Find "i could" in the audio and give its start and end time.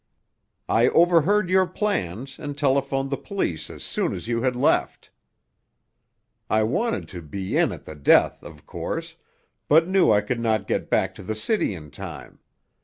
10.11-10.39